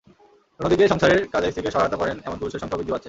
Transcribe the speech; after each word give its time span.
অন্যদিকে, 0.65 0.85
সংসারের 0.91 1.19
কাজে 1.33 1.47
স্ত্রীকে 1.51 1.73
সহায়তা 1.75 1.97
করেন, 2.01 2.15
এমন 2.27 2.37
পুরুষের 2.41 2.61
সংখ্যাও 2.61 2.79
বৃদ্ধি 2.79 2.91
পাচ্ছে। 2.93 2.99